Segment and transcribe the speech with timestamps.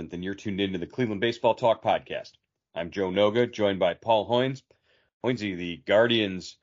[0.00, 2.32] It's 11th, and you're tuned into the Cleveland Baseball Talk podcast.
[2.74, 4.62] I'm Joe Noga, joined by Paul Hoynes.
[5.22, 6.56] Hoynesy, the Guardians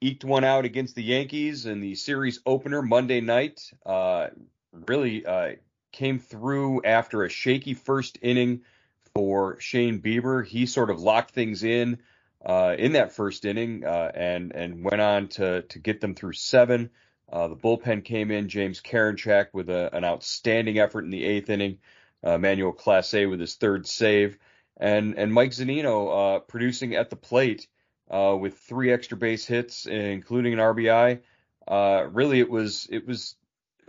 [0.00, 3.72] eked one out against the Yankees in the series opener Monday night.
[3.84, 4.28] Uh,
[4.72, 5.52] really uh,
[5.90, 8.62] came through after a shaky first inning
[9.14, 10.46] for Shane Bieber.
[10.46, 11.98] He sort of locked things in
[12.44, 16.34] uh, in that first inning uh, and and went on to to get them through
[16.34, 16.90] seven.
[17.32, 18.48] Uh, the bullpen came in.
[18.48, 21.78] James Karinchak with a, an outstanding effort in the eighth inning.
[22.26, 24.36] Uh, Manuel Clase with his third save,
[24.76, 27.68] and and Mike Zunino uh, producing at the plate
[28.10, 31.20] uh, with three extra base hits, including an RBI.
[31.68, 33.36] Uh, really, it was it was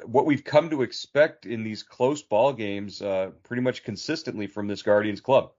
[0.06, 4.68] what we've come to expect in these close ball games, uh, pretty much consistently from
[4.68, 5.52] this Guardians club.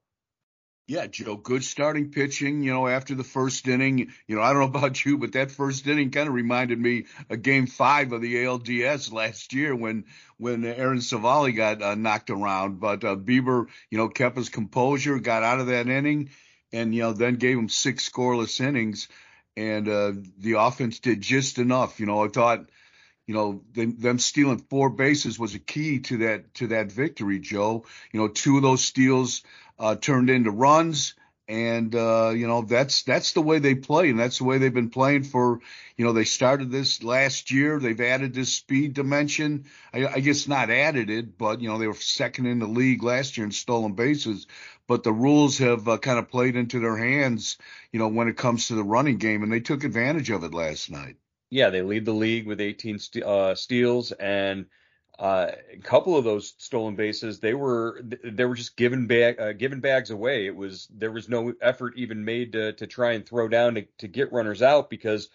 [0.88, 4.10] Yeah, Joe, good starting pitching, you know, after the first inning.
[4.26, 7.04] You know, I don't know about you, but that first inning kind of reminded me
[7.28, 10.06] of game five of the ALDS last year when
[10.38, 12.80] when Aaron Civale got uh, knocked around.
[12.80, 16.30] But uh, Bieber, you know, kept his composure, got out of that inning,
[16.72, 19.08] and, you know, then gave him six scoreless innings.
[19.58, 22.00] And uh, the offense did just enough.
[22.00, 22.64] You know, I thought
[23.26, 27.38] you know, them, them, stealing four bases was a key to that to that victory,
[27.38, 27.84] Joe.
[28.10, 29.42] You know, two of those steals
[29.78, 31.14] uh, turned into runs,
[31.46, 34.74] and uh, you know that's that's the way they play, and that's the way they've
[34.74, 35.60] been playing for.
[35.96, 37.78] You know, they started this last year.
[37.78, 39.64] They've added this speed dimension.
[39.92, 43.02] I, I guess not added it, but you know they were second in the league
[43.02, 44.46] last year in stolen bases.
[44.86, 47.58] But the rules have uh, kind of played into their hands,
[47.92, 50.54] you know, when it comes to the running game, and they took advantage of it
[50.54, 51.16] last night
[51.50, 54.66] yeah, they lead the league with 18 st- uh, steals, and
[55.18, 59.52] uh, a couple of those stolen bases they were they were just given bag uh,
[59.52, 60.46] given bags away.
[60.46, 63.86] It was there was no effort even made to to try and throw down to,
[63.98, 65.28] to get runners out because.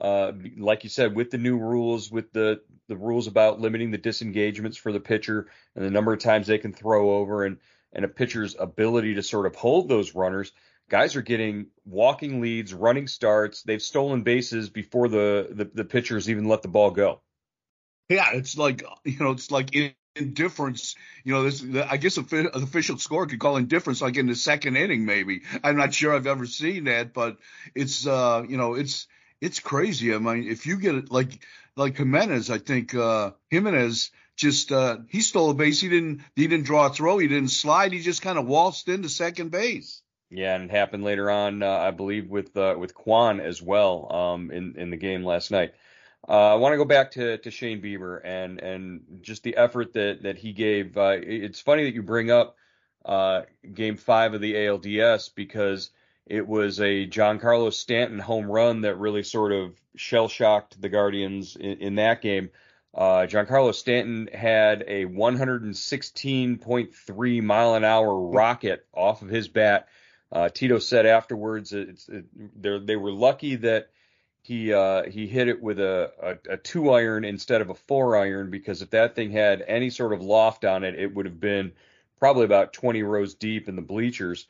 [0.00, 3.98] Uh, like you said, with the new rules, with the the rules about limiting the
[3.98, 7.58] disengagements for the pitcher and the number of times they can throw over, and
[7.92, 10.52] and a pitcher's ability to sort of hold those runners,
[10.88, 13.62] guys are getting walking leads, running starts.
[13.62, 17.20] They've stolen bases before the, the, the pitchers even let the ball go.
[18.10, 19.70] Yeah, it's like you know, it's like
[20.16, 20.96] indifference.
[21.24, 24.76] You know, this I guess the official score could call indifference like in the second
[24.76, 25.42] inning, maybe.
[25.62, 27.38] I'm not sure I've ever seen that, but
[27.74, 29.06] it's uh, you know, it's
[29.40, 30.12] it's crazy.
[30.12, 31.38] I mean, if you get it like
[31.76, 35.80] like Gimenez, I think uh Gimenez just uh he stole a base.
[35.80, 37.18] He didn't he didn't draw a throw.
[37.18, 37.92] He didn't slide.
[37.92, 40.02] He just kind of waltzed into second base.
[40.30, 44.12] Yeah, and it happened later on, uh, I believe, with uh, with Kwan as well
[44.12, 45.74] um, in in the game last night.
[46.28, 49.94] Uh, I want to go back to, to Shane Bieber and and just the effort
[49.94, 50.96] that that he gave.
[50.96, 52.56] Uh, it's funny that you bring up
[53.04, 53.42] uh,
[53.72, 55.90] Game Five of the ALDS because
[56.26, 61.56] it was a Giancarlo Stanton home run that really sort of shell shocked the Guardians
[61.56, 62.50] in, in that game.
[62.94, 69.88] Uh, Giancarlo Stanton had a 116.3 mile an hour rocket off of his bat
[70.32, 73.88] uh, Tito said afterwards, it's, it, they were lucky that
[74.42, 78.16] he uh, he hit it with a, a, a, two iron instead of a four
[78.16, 81.40] iron because if that thing had any sort of loft on it, it would have
[81.40, 81.72] been
[82.18, 84.46] probably about 20 rows deep in the bleachers.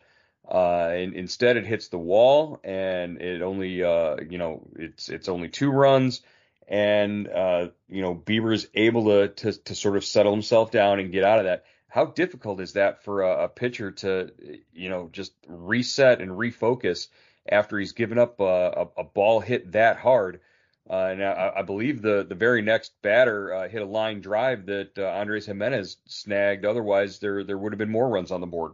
[0.49, 5.29] Uh, and instead, it hits the wall, and it only uh, you know it's it's
[5.29, 6.23] only two runs,
[6.67, 10.99] and uh, you know Bieber is able to, to to sort of settle himself down
[10.99, 14.31] and get out of that how difficult is that for a, a, pitcher to,
[14.73, 17.09] you know, just reset and refocus
[17.51, 20.41] after he's given up a, a, a ball hit that hard?
[20.89, 24.67] Uh, and I, I, believe the the very next batter uh, hit a line drive
[24.67, 26.65] that uh, Andres Gimenez snagged.
[26.65, 28.73] Otherwise, there there would have been more runs on the board.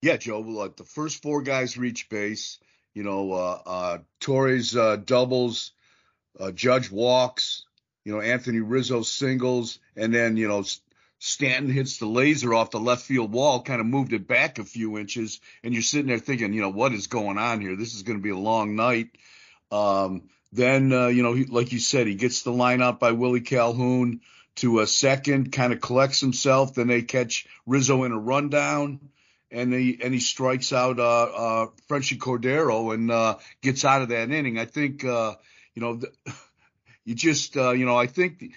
[0.00, 0.68] Yeah, Joe.
[0.68, 2.58] The first four guys reach base.
[2.94, 5.72] You know, uh, uh, Torres uh, doubles,
[6.54, 7.64] Judge walks.
[8.04, 10.62] You know, Anthony Rizzo singles, and then you know
[11.22, 14.64] Stanton hits the laser off the left field wall, kind of moved it back a
[14.64, 17.76] few inches, and you're sitting there thinking, you know, what is going on here?
[17.76, 19.10] This is going to be a long night.
[19.70, 23.12] Um, then, uh, you know, he, like you said, he gets the line out by
[23.12, 24.22] Willie Calhoun
[24.56, 26.74] to a second, kind of collects himself.
[26.74, 28.98] Then they catch Rizzo in a rundown,
[29.50, 34.08] and he and he strikes out uh, uh, Franchy Cordero and uh, gets out of
[34.08, 34.58] that inning.
[34.58, 35.34] I think, uh,
[35.74, 36.10] you know, the,
[37.04, 38.38] you just, uh, you know, I think.
[38.38, 38.52] The,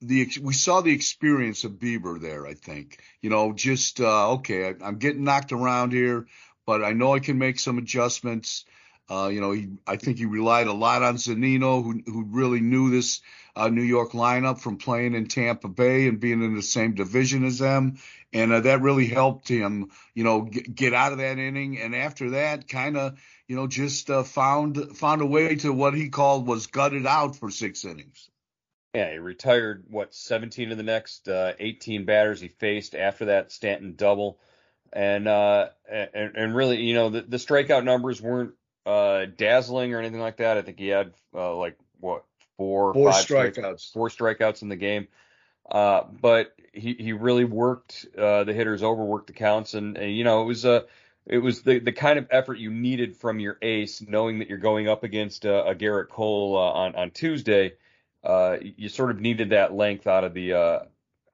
[0.00, 2.46] the we saw the experience of Bieber there.
[2.46, 4.66] I think you know just uh, okay.
[4.66, 6.26] I, am getting knocked around here,
[6.66, 8.64] but I know I can make some adjustments.
[9.10, 12.60] Uh, you know, he, I think he relied a lot on Zunino, who who really
[12.60, 13.20] knew this
[13.54, 17.44] uh, New York lineup from playing in Tampa Bay and being in the same division
[17.44, 17.98] as them,
[18.32, 19.90] and uh, that really helped him.
[20.14, 23.18] You know, get, get out of that inning, and after that, kind of
[23.48, 27.36] you know just uh, found found a way to what he called was gutted out
[27.36, 28.30] for six innings.
[28.94, 33.50] Yeah, he retired what 17 of the next uh, 18 batters he faced after that
[33.50, 34.38] Stanton double,
[34.92, 38.52] and uh, and, and really, you know, the, the strikeout numbers weren't
[38.84, 40.58] uh, dazzling or anything like that.
[40.58, 42.24] I think he had uh, like what
[42.58, 45.08] four, four, five strikeouts, four strikeouts in the game.
[45.70, 50.14] Uh, but he he really worked uh, the hitters over, worked the counts, and, and
[50.14, 50.84] you know it was a
[51.24, 54.58] it was the, the kind of effort you needed from your ace, knowing that you're
[54.58, 57.72] going up against uh, a Gerrit Cole uh, on on Tuesday.
[58.24, 60.78] Uh, you sort of needed that length out of the uh,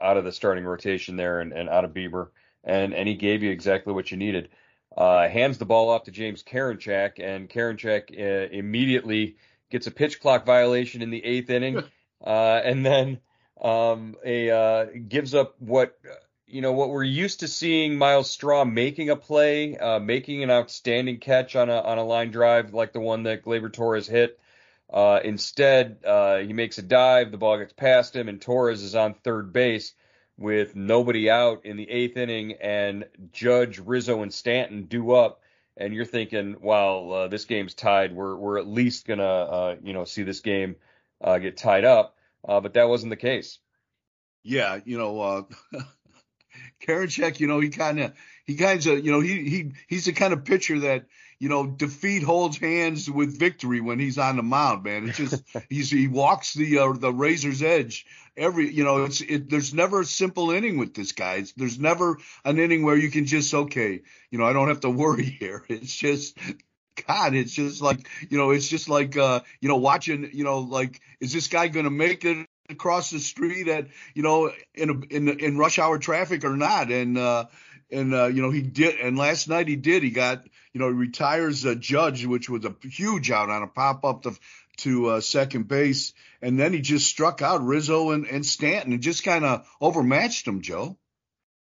[0.01, 2.29] out of the starting rotation there, and, and out of Bieber,
[2.65, 4.49] and and he gave you exactly what you needed.
[4.97, 9.37] Uh, hands the ball off to James Karinchak, and Karinchak uh, immediately
[9.71, 11.83] gets a pitch clock violation in the eighth inning,
[12.25, 13.21] and then
[13.61, 15.99] um, a gives up what
[16.47, 20.51] you know what we're used to seeing Myles Straw making a play, uh, making an
[20.51, 24.39] outstanding catch on a on a line drive like the one that Gleyber Torres hit.
[24.91, 28.95] Uh, instead, uh, he makes a dive, the ball gets past him, and Torres is
[28.95, 29.93] on third base
[30.39, 35.43] with nobody out in the eighth inning, and Judge, Rizzo, and Stanton do up.
[35.77, 38.13] And you're thinking, well, uh, this game's tied.
[38.13, 40.75] We're we're at least gonna uh, you know see this game
[41.21, 43.59] uh, get tied up, but that wasn't the case.
[44.43, 45.49] Yeah, you know.
[46.87, 48.13] Karinchak, you know, he kind of,
[48.45, 51.07] he kind of, you know, he he he's the kind of pitcher that,
[51.39, 55.09] you know, defeat holds hands with victory when he's on the mound, man.
[55.09, 58.07] It's just he's he walks the uh, the razor's edge
[58.39, 59.51] every, you know, it's it.
[59.51, 61.35] There's never a simple inning with this guy.
[61.35, 64.01] It's, there's never an inning where you can just okay,
[64.31, 65.65] you know, I don't have to worry here.
[65.69, 66.39] It's just
[67.07, 70.61] God, it's just like you know, it's just like uh, you know, watching, you know,
[70.61, 74.91] like is this guy going to make it across the street at you know in
[74.91, 77.47] a, in in rush hour traffic or not and uh
[77.91, 80.47] and uh you know he did and last night he did he got
[80.79, 84.23] you know he retires a judge which was a huge out on a pop up
[84.23, 84.39] to
[84.77, 86.13] to uh, second base.
[86.41, 88.93] And then he just struck out Rizzo and, and Stanton.
[88.93, 90.97] And just kind of overmatched them Joe.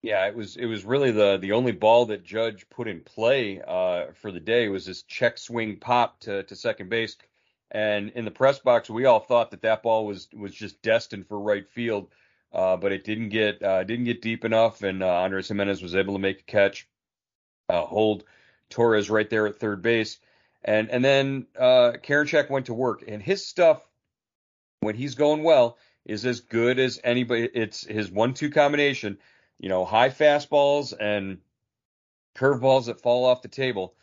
[0.02, 3.60] Yeah it was it was really the the only ball that Judge put in play
[3.60, 7.16] uh for the day was this check swing pop to to second base.
[7.72, 11.26] And in the press box, we all thought that that ball was was just destined
[11.26, 12.08] for right field,
[12.52, 15.96] uh, but it didn't get uh, didn't get deep enough, and uh, Andres Gimenez was
[15.96, 16.88] able to make a catch,
[17.68, 18.24] uh, hold
[18.70, 20.18] Torres right there at third base,
[20.64, 23.82] and and then uh, Karinchak went to work, and his stuff
[24.80, 27.48] when he's going well is as good as anybody.
[27.52, 29.18] It's his one-two combination,
[29.58, 31.38] you know, high fastballs and
[32.36, 33.94] curveballs that fall off the table.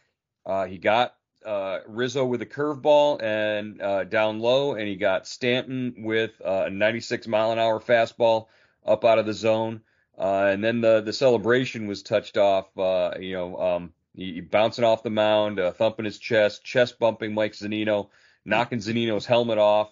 [0.45, 1.15] Uh, he got
[1.45, 6.65] uh, Rizzo with a curveball and uh, down low, and he got Stanton with uh,
[6.67, 8.47] a 96 mile an hour fastball
[8.85, 9.81] up out of the zone.
[10.17, 12.65] Uh, and then the the celebration was touched off.
[12.77, 17.33] Uh, you know, um, he, bouncing off the mound, uh, thumping his chest, chest bumping
[17.33, 18.09] Mike Zunino,
[18.45, 19.91] knocking Zunino's helmet off,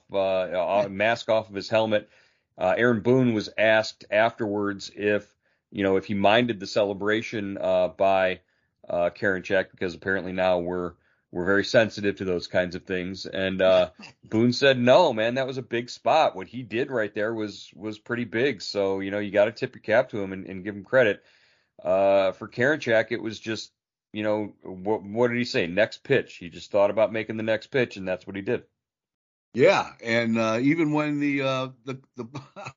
[0.90, 2.10] mask off of his helmet.
[2.58, 5.28] Aaron Boone was asked afterwards if
[5.72, 8.40] you know if he minded the celebration by
[8.88, 10.94] uh, Karinchak because apparently now we're
[11.32, 13.26] we're very sensitive to those kinds of things.
[13.26, 13.90] And uh,
[14.24, 16.36] Boone said, "No, man, that was a big spot.
[16.36, 18.62] What he did right there was was pretty big.
[18.62, 20.84] So you know, you got to tip your cap to him and, and give him
[20.84, 21.24] credit.
[21.84, 23.72] Uh, for Karinchak, it was just,
[24.14, 25.68] you know, what, what did he say?
[25.68, 26.36] Next pitch.
[26.36, 28.64] He just thought about making the next pitch, and that's what he did.
[29.54, 32.00] Yeah, and uh, even when the uh, the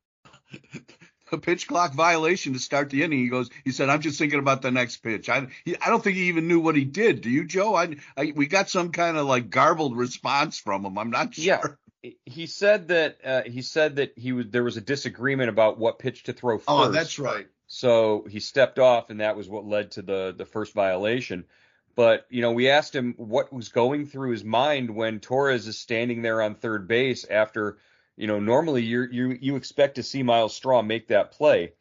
[1.31, 3.19] the pitch clock violation to start the inning.
[3.19, 5.29] He goes, he said, I'm just thinking about the next pitch.
[5.29, 7.21] I, he, I don't think he even knew what he did.
[7.21, 7.75] Do you, Joe?
[7.75, 10.99] I, I we got some kind of like garbled response from him.
[10.99, 11.45] I'm not sure.
[11.45, 12.13] Yeah.
[12.25, 15.99] He said that uh, he said that he was there was a disagreement about what
[15.99, 16.69] pitch to throw first.
[16.69, 17.49] Oh, that's right.
[17.67, 21.45] So he stepped off, and that was what led to the the first violation.
[21.95, 25.79] But you know, we asked him what was going through his mind when Torres is
[25.79, 27.79] standing there on third base after
[28.17, 31.75] you know, normally you you you expect to see Myles Straw make that play,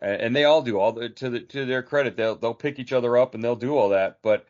[0.00, 0.78] and they all do.
[0.78, 3.56] All the, to the, to their credit, they'll they'll pick each other up and they'll
[3.56, 4.18] do all that.
[4.22, 4.46] But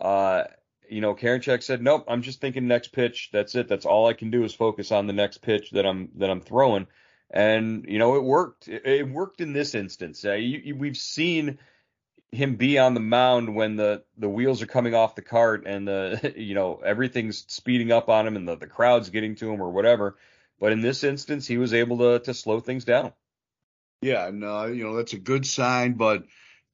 [0.00, 0.44] uh,
[0.88, 3.30] you know, Karinchak said, "Nope, I'm just thinking next pitch.
[3.32, 3.68] That's it.
[3.68, 6.40] That's all I can do is focus on the next pitch that I'm that I'm
[6.40, 6.88] throwing."
[7.30, 8.68] And you know, it worked.
[8.68, 10.24] It, it worked in this instance.
[10.24, 11.58] Uh, you, you, we've seen
[12.32, 15.86] him be on the mound when the the wheels are coming off the cart and
[15.86, 19.60] the you know everything's speeding up on him and the the crowd's getting to him
[19.60, 20.16] or whatever
[20.60, 23.12] but in this instance, he was able to to slow things down.
[24.02, 26.24] Yeah, and uh, you know that's a good sign, but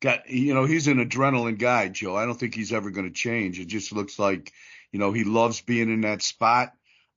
[0.01, 2.17] got you know he's an adrenaline guy, Joe.
[2.17, 3.61] I don't think he's ever going to change.
[3.61, 4.53] It just looks like
[4.91, 6.73] you know he loves being in that spot.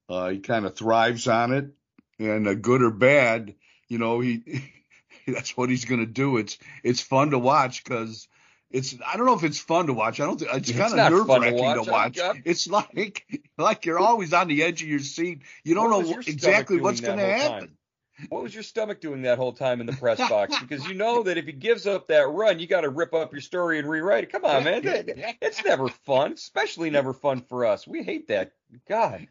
[0.07, 1.71] Uh, he kind of thrives on it,
[2.19, 3.55] and uh, good or bad,
[3.87, 4.63] you know he
[5.27, 6.37] that's what he's going to do.
[6.37, 8.27] It's it's fun to watch because
[8.71, 10.19] it's I don't know if it's fun to watch.
[10.19, 12.19] I don't think it's, it's kind of nerve wracking to watch.
[12.45, 13.25] It's like
[13.57, 15.41] like you're always on the edge of your seat.
[15.63, 17.77] You don't know exactly what's going to happen.
[18.29, 20.59] what was your stomach doing that whole time in the press box?
[20.59, 23.31] Because you know that if he gives up that run, you got to rip up
[23.31, 24.31] your story and rewrite it.
[24.31, 24.81] Come on, man.
[25.41, 27.87] It's never fun, especially never fun for us.
[27.87, 28.51] We hate that.
[28.87, 29.27] God.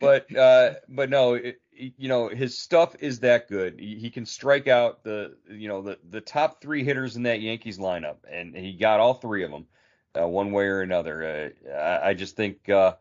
[0.00, 3.78] But uh, but no, it, you know his stuff is that good.
[3.78, 7.78] He, can strike out the you know the the top three hitters in that Yankees
[7.78, 9.66] lineup, and he got all three of them,
[10.20, 11.52] uh, one way or another.
[11.66, 12.94] Uh, I, I, just think uh,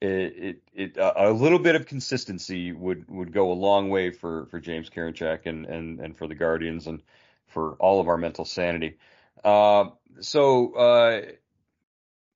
[0.00, 4.46] it, it, it a little bit of consistency would would go a long way for
[4.46, 7.02] for James Karinchak and and and for the Guardians and
[7.46, 8.98] for all of our mental sanity.
[9.44, 9.90] Uh,
[10.20, 11.22] so uh,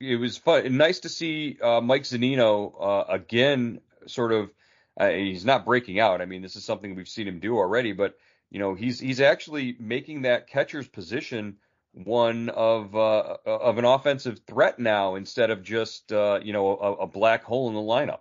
[0.00, 3.80] it was fun, nice to see uh, Mike Zunino uh, again.
[4.06, 4.50] Sort of,
[4.98, 6.20] uh, he's not breaking out.
[6.20, 8.16] I mean, this is something we've seen him do already, but
[8.50, 11.56] you know, he's he's actually making that catcher's position
[11.92, 16.92] one of uh, of an offensive threat now instead of just uh, you know a,
[16.94, 18.20] a, black hole in the lineup.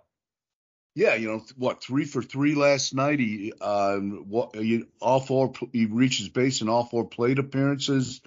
[0.94, 3.20] Yeah, you know what, three for three last night.
[3.20, 4.56] He uh, what,
[5.00, 8.22] all four he reaches base in all four plate appearances,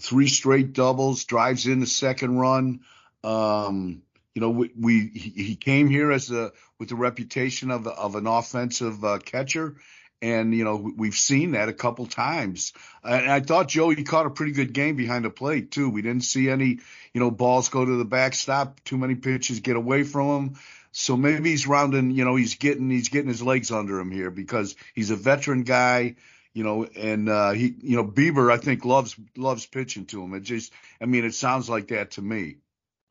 [0.00, 2.80] three straight doubles, drives in the second run.
[3.22, 4.02] Um,
[4.34, 8.26] you know, we, we he came here as a with the reputation of of an
[8.26, 9.76] offensive uh, catcher,
[10.24, 12.72] and, you know, we've seen that a couple times.
[13.02, 15.90] And I thought Joey caught a pretty good game behind the plate, too.
[15.90, 16.78] We didn't see any,
[17.12, 20.56] you know, balls go to the backstop, too many pitches get away from him.
[20.92, 24.30] So maybe he's rounding, you know, he's getting he's getting his legs under him here
[24.30, 26.14] because he's a veteran guy,
[26.54, 30.32] you know, and uh, he, you know, Bieber I think loves loves pitching to him.
[30.32, 30.72] It just,
[31.02, 32.56] I mean, it sounds like that to me.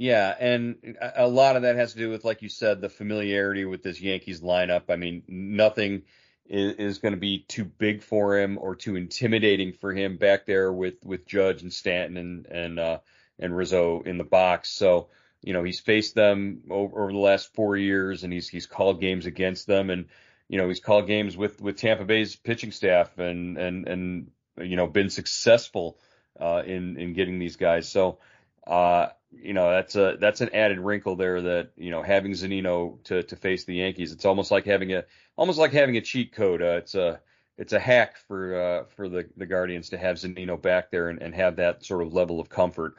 [0.04, 3.64] Yeah, and a lot of that has to do with, like you said, the familiarity
[3.64, 4.90] with this Yankees lineup.
[4.90, 6.02] I mean, nothing
[6.46, 10.74] is, going to be too big for him or too intimidating for him back there
[10.74, 12.98] with with Judge and Stanton and and uh,
[13.40, 14.72] and Rizzo in the box.
[14.72, 15.08] So
[15.42, 19.00] you know he's faced them over, over the last four years, and he's he's called
[19.00, 20.08] games against them, and
[20.50, 24.76] you know he's called games with with Tampa Bay's pitching staff, and and and you
[24.76, 25.98] know been successful
[26.38, 27.88] uh, in in getting these guys.
[27.88, 28.20] So
[28.68, 29.08] uh,
[29.42, 33.24] you know that's a that's an added wrinkle there that you know having Zunino to
[33.24, 35.04] to face the Yankees, it's almost like having a
[35.36, 36.62] almost like having a cheat code.
[36.62, 37.20] Uh, it's a
[37.58, 41.22] it's a hack for uh, for the the Guardians to have Zunino back there and,
[41.22, 42.96] and have that sort of level of comfort.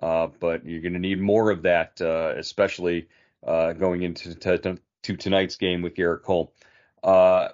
[0.00, 3.08] Uh, but you're going to need more of that, uh, especially
[3.44, 6.52] uh, going into to, to, tonight's game with Gerrit Cole.
[7.02, 7.48] Uh,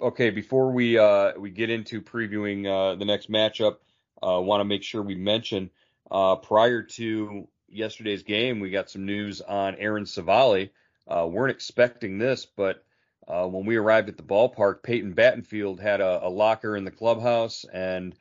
[0.00, 3.76] okay, before we uh, we get into previewing uh, the next matchup,
[4.22, 5.70] I want to make sure we mention
[6.10, 10.70] prior to yesterday's game, we got some news on Aaron Civale.
[11.08, 12.84] weren't expecting this, but
[13.28, 16.90] uh, when we arrived at the ballpark, Peyton Battenfield had a, a locker in the
[16.90, 18.14] clubhouse and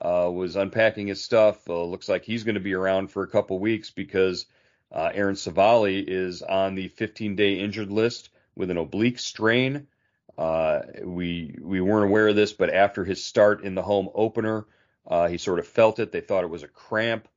[0.00, 1.68] uh, was unpacking his stuff.
[1.68, 4.46] Uh, looks like he's going to be around for a couple weeks because
[4.92, 9.88] uh, Aaron Civale is on the 15-day injured list with an oblique strain.
[10.36, 14.66] Uh, we we weren't aware of this, but after his start in the home opener,
[15.06, 16.10] uh, he sort of felt it.
[16.10, 17.28] They thought it was a cramp.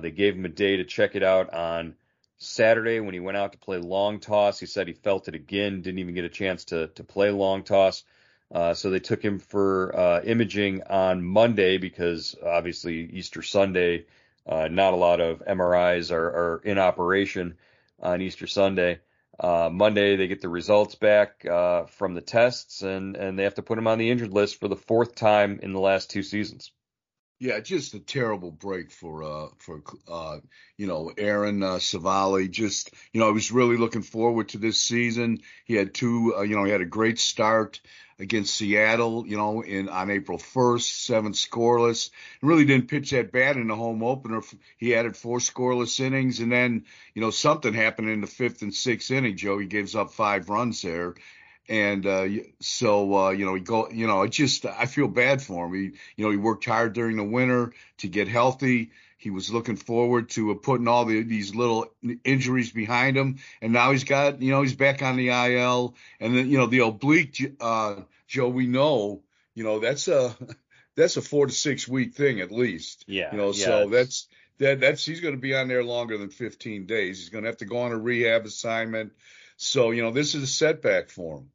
[0.00, 1.94] They gave him a day to check it out on
[2.38, 4.58] Saturday when he went out to play long toss.
[4.58, 7.62] He said he felt it again, didn't even get a chance to to play long
[7.62, 8.04] toss.
[8.52, 14.06] Uh, so they took him for uh, imaging on Monday because obviously Easter Sunday,
[14.46, 17.56] uh, not a lot of MRIs are, are in operation
[18.00, 19.00] on Easter Sunday.
[19.40, 23.54] Uh, Monday they get the results back uh, from the tests and and they have
[23.54, 26.22] to put him on the injured list for the fourth time in the last two
[26.22, 26.70] seasons.
[27.40, 30.38] Yeah, just a terrible break for uh for uh
[30.78, 32.48] you know Aaron uh, Civale.
[32.48, 35.40] Just you know, I was really looking forward to this season.
[35.64, 37.80] He had two, uh, you know, he had a great start
[38.20, 42.10] against Seattle, you know, in on April 1st, seven scoreless.
[42.40, 44.40] Really didn't pitch that bad in the home opener.
[44.78, 48.72] He added four scoreless innings, and then you know something happened in the fifth and
[48.72, 49.36] sixth inning.
[49.36, 51.14] Joe, he gives up five runs there,
[51.68, 52.26] and uh,
[52.60, 55.74] so uh, you know he go you know it just I feel bad for him.
[55.74, 58.90] He you know he worked hard during the winter to get healthy.
[59.16, 61.86] He was looking forward to uh, putting all the, these little
[62.24, 66.36] injuries behind him, and now he's got you know he's back on the IL, and
[66.36, 69.22] then you know the oblique uh, Joe we know
[69.54, 70.36] you know that's a
[70.96, 73.04] that's a four to six week thing at least.
[73.06, 73.32] Yeah.
[73.32, 74.28] You know yeah, so that's
[74.58, 77.18] that that's he's going to be on there longer than 15 days.
[77.18, 79.12] He's going to have to go on a rehab assignment.
[79.56, 81.50] So you know this is a setback for him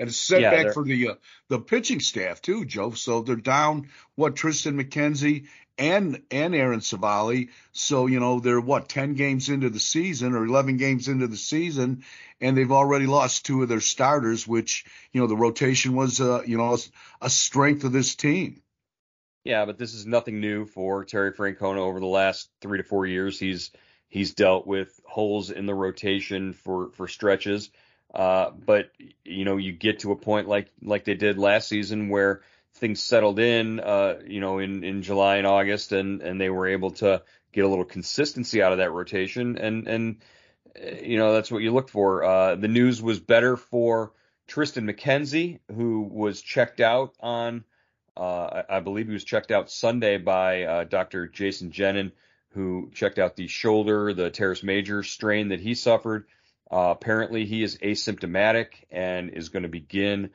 [0.00, 1.14] and a setback yeah, for the uh,
[1.48, 2.92] the pitching staff too, Joe.
[2.92, 5.46] So they're down what Tristan McKenzie
[5.78, 7.50] and and Aaron Civale.
[7.72, 11.36] So you know they're what ten games into the season or eleven games into the
[11.36, 12.02] season,
[12.40, 16.42] and they've already lost two of their starters, which you know the rotation was uh,
[16.46, 16.78] you know
[17.20, 18.62] a, strength of this team.
[19.44, 23.04] Yeah, but this is nothing new for Terry Francona over the last three to four
[23.04, 23.38] years.
[23.38, 23.70] He's
[24.08, 27.70] he's dealt with holes in the rotation for for stretches.
[28.14, 28.90] Uh, but
[29.24, 32.42] you know, you get to a point like like they did last season where
[32.74, 36.66] things settled in, uh, you know, in in July and August, and and they were
[36.66, 40.16] able to get a little consistency out of that rotation, and and
[41.02, 42.24] you know that's what you look for.
[42.24, 44.12] Uh, the news was better for
[44.50, 47.64] Tristan McKenzie, who was checked out on,
[48.16, 51.28] uh, I, I, believe he was checked out Sunday by uh, Dr.
[51.28, 52.10] Jason Jenin,
[52.48, 56.26] who checked out the shoulder, the teres major strain that he suffered.
[56.70, 60.30] Uh, apparently, he is asymptomatic and is going to begin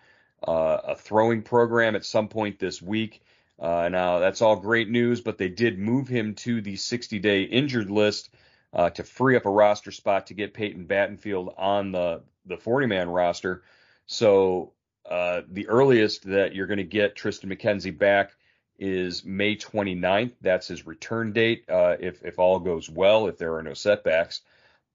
[0.45, 3.21] uh, a throwing program at some point this week.
[3.57, 7.43] Uh, now, that's all great news, but they did move him to the 60 day
[7.43, 8.29] injured list
[8.73, 12.87] uh, to free up a roster spot to get Peyton Battenfield on the, the 40
[12.87, 13.63] man roster.
[14.05, 14.73] So,
[15.09, 18.31] uh, the earliest that you're going to get Tristan McKenzie back
[18.77, 20.33] is May 29th.
[20.41, 24.41] That's his return date, if, if all goes well, if there are no setbacks.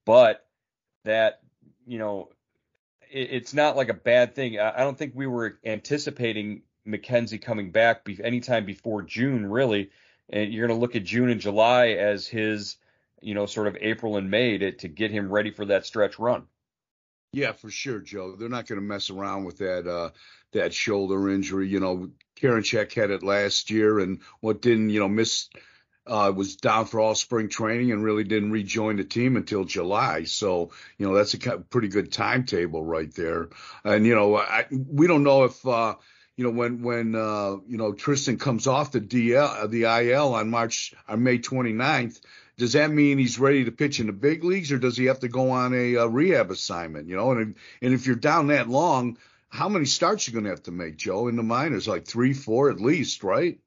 [0.04, 0.44] But
[1.04, 1.40] that,
[1.86, 2.28] you know,
[3.10, 4.58] it, it's not like a bad thing.
[4.58, 9.90] I, I, don't think we were anticipating McKenzie coming back be, anytime before June, really.
[10.28, 12.76] And you're going to look at June and July as his,
[13.20, 16.18] you know, sort of April and May to, to get him ready for that stretch
[16.18, 16.46] run.
[17.32, 18.34] Yeah, for sure, Joe.
[18.36, 20.10] They're not going to mess around with that uh,
[20.52, 21.68] that shoulder injury.
[21.68, 25.48] You know, Karinchak had it last year, and what didn't you know miss
[26.10, 30.24] uh, was down for all spring training and really didn't rejoin the team until July.
[30.24, 33.50] So, you know, that's a pretty good timetable right there.
[33.84, 35.94] And, you know, I, we don't know if, uh,
[36.36, 40.34] you know, when, when, uh, you know, Tristan comes off the DL, uh, the IL
[40.34, 42.20] on March, on May 29th,
[42.58, 45.20] does that mean he's ready to pitch in the big leagues or does he have
[45.20, 47.08] to go on a, a rehab assignment?
[47.08, 49.16] You know, and, and if you're down that long,
[49.48, 51.86] how many starts you going to have to make, Joe, in the minors?
[51.86, 53.60] Like three, four at least, right?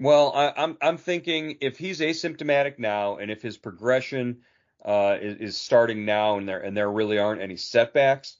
[0.00, 4.38] Well, I, am I'm, I'm thinking if he's asymptomatic now, and if his progression
[4.84, 8.36] uh, is, is, starting now, and there and there really aren't any setbacks,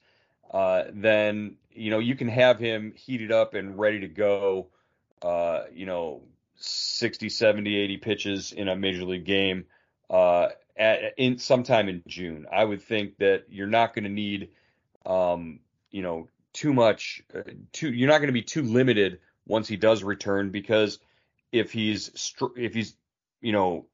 [0.53, 4.69] uh, then you know you can have him heated up and ready to go.
[5.23, 6.23] Uh, you know,
[6.57, 9.65] 60, 70, 80 pitches in a major league game
[10.11, 12.47] uh, at, in sometime in June.
[12.53, 14.51] I would think that you're not going to need,
[15.07, 17.23] um, you know, too much.
[17.35, 20.99] Uh, too you're not going to be too limited once he does return because
[21.55, 22.97] if he's if he's
[23.41, 23.87] you know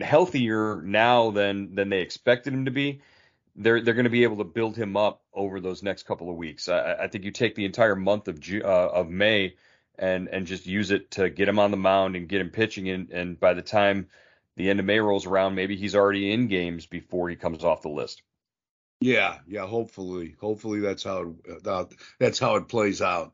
[0.00, 3.00] healthier now than than they expected him to be,
[3.54, 6.36] they're they're going to be able to build him up over those next couple of
[6.36, 6.68] weeks.
[6.68, 9.54] I, I think you take the entire month of uh, of May
[9.98, 12.88] and and just use it to get him on the mound and get him pitching,
[12.90, 14.08] and and by the time
[14.56, 17.82] the end of May rolls around, maybe he's already in games before he comes off
[17.82, 18.22] the list.
[19.00, 19.66] Yeah, yeah.
[19.66, 23.32] Hopefully, hopefully that's how it, that's how it plays out.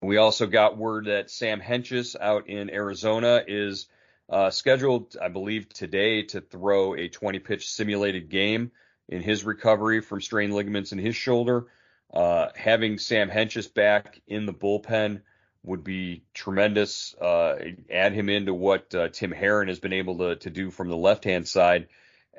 [0.00, 3.88] We also got word that Sam Hentges out in Arizona is
[4.30, 8.70] uh, scheduled, I believe, today to throw a 20 pitch simulated game
[9.08, 11.66] in his recovery from strained ligaments in his shoulder.
[12.12, 15.22] Uh, having Sam Hentges back in the bullpen
[15.64, 17.14] would be tremendous.
[17.14, 17.56] Uh,
[17.90, 20.96] add him into what uh, Tim Herrin has been able to, to do from the
[20.96, 21.88] left hand side.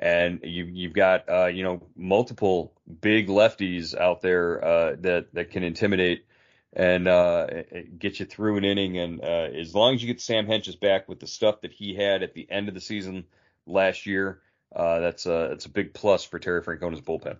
[0.00, 5.50] And you, you've got, uh, you know, multiple big lefties out there uh, that, that
[5.50, 6.24] can intimidate
[6.72, 7.46] and uh,
[7.98, 8.98] get you through an inning.
[8.98, 11.94] And uh, as long as you get Sam Hentges back with the stuff that he
[11.94, 13.24] had at the end of the season
[13.66, 14.40] last year,
[14.74, 17.38] uh, that's a that's a big plus for Terry Francona's bullpen.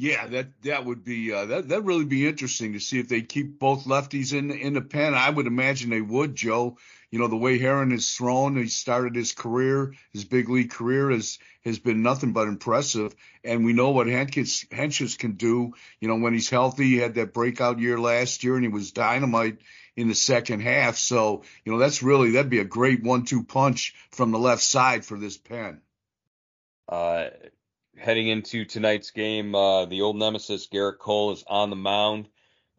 [0.00, 3.20] Yeah, that that would be uh, that that really be interesting to see if they
[3.20, 5.12] keep both lefties in in the pen.
[5.12, 6.78] I would imagine they would, Joe.
[7.10, 11.10] You know the way Herrin has thrown, he started his career, his big league career
[11.10, 13.14] has has been nothing but impressive.
[13.44, 15.74] And we know what Hentges can do.
[16.00, 18.92] You know when he's healthy, he had that breakout year last year, and he was
[18.92, 19.58] dynamite
[19.96, 20.96] in the second half.
[20.96, 25.04] So you know that's really that'd be a great one-two punch from the left side
[25.04, 25.82] for this pen.
[26.88, 27.28] Uh,
[28.00, 32.28] heading into tonight's game, uh, the old nemesis Gerrit Cole is on the mound.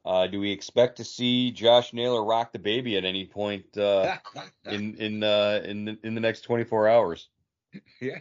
[0.03, 4.17] Uh, do we expect to see Josh Naylor rock the baby at any point uh,
[4.65, 7.29] in in uh, in the, in the next 24 hours?
[8.01, 8.17] Yeah,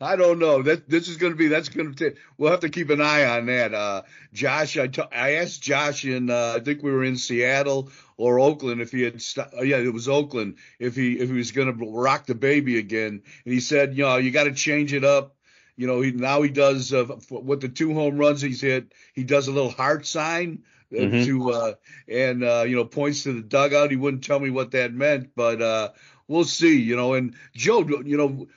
[0.00, 0.62] I don't know.
[0.62, 3.24] That this is going to be that's going to we'll have to keep an eye
[3.24, 3.74] on that.
[3.74, 7.90] Uh, Josh, I, t- I asked Josh in uh, I think we were in Seattle
[8.16, 11.36] or Oakland if he had st- oh, yeah it was Oakland if he if he
[11.36, 14.54] was going to rock the baby again, and he said you know you got to
[14.54, 15.36] change it up
[15.76, 18.92] you know, he now he does uh, what the two home runs he's hit.
[19.14, 21.24] He does a little heart sign uh, mm-hmm.
[21.24, 21.72] to uh,
[22.08, 23.90] and uh, you know points to the dugout.
[23.90, 25.90] He wouldn't tell me what that meant, but uh,
[26.28, 26.80] we'll see.
[26.80, 28.48] You know, and Joe, you know.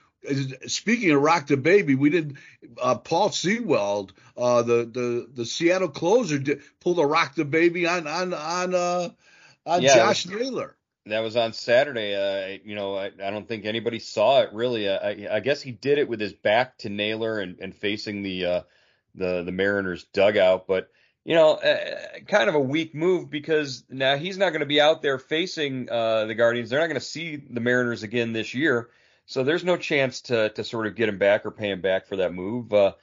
[0.68, 2.38] Speaking of rock the baby, we did.
[2.82, 7.86] Uh, Paul Sewald, uh, the the the Seattle closer, did, pulled a rock the baby
[7.88, 9.10] on on on uh,
[9.66, 12.16] on yeah, Josh Naylor that was on Saturday.
[12.16, 14.88] Uh, you know, I, I, don't think anybody saw it really.
[14.88, 18.24] Uh, I, I, guess he did it with his back to Naylor and, and facing
[18.24, 18.62] the uh,
[19.16, 20.66] the the Mariners dugout.
[20.68, 20.90] But
[21.26, 24.80] you know, uh, kind of a weak move because now he's not going to be
[24.80, 26.70] out there facing uh, the Guardians.
[26.70, 28.90] They're not going to see the Mariners again this year,
[29.26, 32.08] so there's no chance to to sort of get him back or pay him back
[32.08, 32.74] for that move.
[32.74, 32.94] Uh,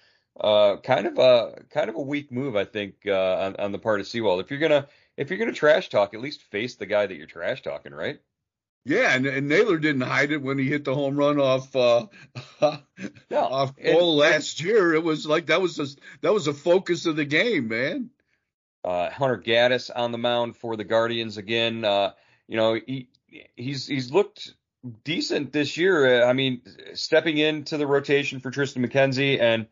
[0.82, 4.06] kind of a kind of a weak move, I think, on, on the part of
[4.06, 4.40] Sewald.
[4.40, 4.86] If you're gonna
[5.20, 8.18] if you're gonna trash talk, at least face the guy that you're trash talking, right?
[8.87, 12.06] Yeah, and, and Naylor didn't hide it when he hit the home run off uh,
[13.30, 14.94] no, off Cole last year.
[14.94, 15.87] It was like that was a,
[16.22, 18.09] that was a focus of the game, man.
[18.83, 21.85] Uh, Hunter Gaddis on the mound for the Guardians again.
[21.85, 22.12] Uh,
[22.48, 23.09] you know, he
[23.54, 24.54] he's he's looked
[25.04, 26.24] decent this year.
[26.24, 26.62] I mean,
[26.94, 29.66] stepping into the rotation for Tristan McKenzie and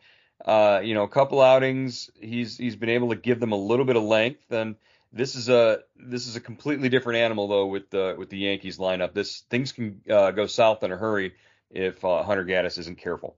[0.44, 3.86] uh, you know, a couple outings, he's he's been able to give them a little
[3.86, 4.76] bit of length and
[5.12, 8.78] this is a this is a completely different animal though with the with the Yankees
[8.78, 9.14] lineup.
[9.14, 11.34] This things can uh, go south in a hurry
[11.70, 13.36] if uh, Hunter Gaddis isn't careful.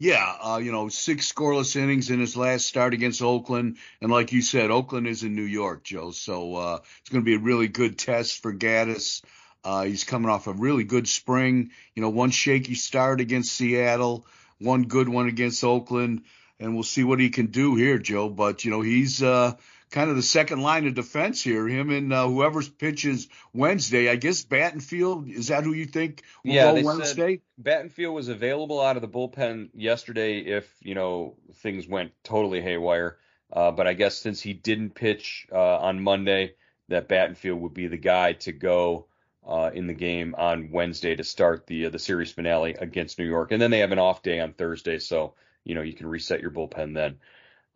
[0.00, 4.30] Yeah, uh, you know, six scoreless innings in his last start against Oakland, and like
[4.30, 6.12] you said, Oakland is in New York, Joe.
[6.12, 9.22] So uh, it's going to be a really good test for Gaddis.
[9.64, 11.72] Uh, he's coming off a really good spring.
[11.96, 14.24] You know, one shaky start against Seattle,
[14.60, 16.22] one good one against Oakland,
[16.60, 18.28] and we'll see what he can do here, Joe.
[18.28, 19.54] But you know, he's uh,
[19.90, 21.66] kind of the second line of defense here.
[21.66, 24.10] Him and uh, whoever pitches Wednesday.
[24.10, 27.40] I guess Battenfield is that who you think will yeah, go Wednesday?
[27.60, 33.18] Battenfield was available out of the bullpen yesterday if you know things went totally haywire.
[33.52, 36.54] Uh, but I guess since he didn't pitch uh, on Monday,
[36.88, 39.06] that Battenfield would be the guy to go
[39.46, 43.24] uh, in the game on Wednesday to start the uh, the series finale against New
[43.24, 46.06] York, and then they have an off day on Thursday, so you know you can
[46.06, 47.16] reset your bullpen then.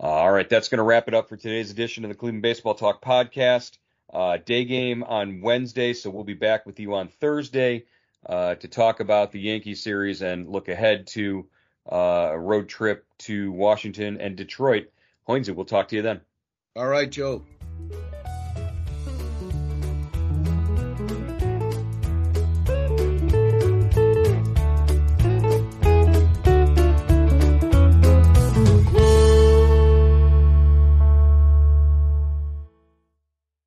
[0.02, 2.74] All right, that's going to wrap it up for today's edition of the Cleveland Baseball
[2.74, 3.78] Talk podcast.
[4.12, 7.84] Uh, day game on Wednesday, so we'll be back with you on Thursday
[8.26, 11.46] uh, to talk about the Yankee series and look ahead to
[11.90, 14.90] uh, a road trip to Washington and Detroit.
[15.28, 16.20] Hoynesy, we'll talk to you then.
[16.74, 17.44] All right, Joe.